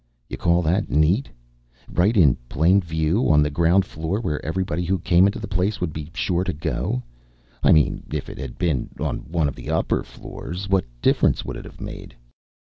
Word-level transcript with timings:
You 0.29 0.35
call 0.35 0.63
that 0.63 0.89
neat? 0.89 1.29
Right 1.87 2.17
in 2.17 2.35
plain 2.49 2.81
view 2.81 3.29
on 3.29 3.43
the 3.43 3.51
ground 3.51 3.85
floor, 3.85 4.19
where 4.19 4.43
everybody 4.43 4.83
who 4.83 4.97
came 4.97 5.27
into 5.27 5.37
the 5.37 5.47
place 5.47 5.79
would 5.79 5.93
be 5.93 6.09
sure 6.15 6.43
to 6.43 6.53
go 6.53 7.03
I 7.63 7.71
mean 7.71 8.01
if 8.11 8.27
it 8.27 8.39
had 8.39 8.57
been 8.57 8.89
on 8.99 9.19
one 9.31 9.47
of 9.47 9.53
the 9.55 9.69
upper 9.69 10.01
floors, 10.01 10.67
what 10.67 10.85
difference 11.03 11.45
would 11.45 11.55
it 11.55 11.65
have 11.65 11.79
made? 11.79 12.15